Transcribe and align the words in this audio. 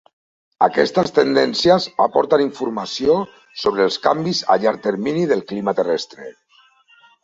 Aquestes 0.67 1.13
tendències 1.17 1.85
aporten 2.07 2.45
informació 2.47 3.19
sobre 3.67 3.87
els 3.89 4.01
canvis 4.09 4.43
a 4.57 4.61
llarg 4.65 4.85
termini 4.91 5.31
del 5.35 5.49
clima 5.53 5.81
terrestre. 5.83 6.37